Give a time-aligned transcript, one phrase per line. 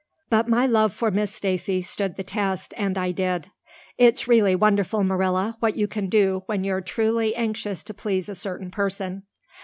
[0.31, 3.51] But my love for Miss Stacy stood the test and I did.
[3.99, 8.33] It's really wonderful, Marilla, what you can do when you're truly anxious to please a
[8.33, 9.27] certain person."